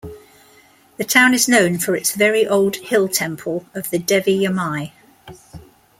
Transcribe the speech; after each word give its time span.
The 0.97 1.03
town 1.03 1.35
is 1.35 1.47
known 1.47 1.77
for 1.77 1.95
its 1.95 2.15
very 2.15 2.47
old 2.47 2.77
hill 2.77 3.07
temple 3.07 3.67
of 3.75 3.91
the 3.91 3.99
Devi 3.99 4.35
Yamai. 4.45 4.93